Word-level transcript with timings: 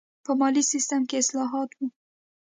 په 0.25 0.31
مالي 0.39 0.63
سیستم 0.71 1.01
کې 1.09 1.15
اصلاحات 1.23 1.69
و. 1.73 1.79